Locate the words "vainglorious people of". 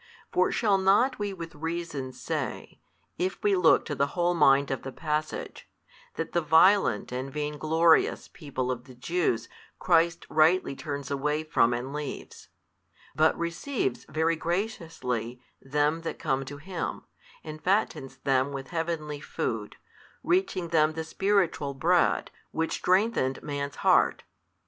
7.31-8.85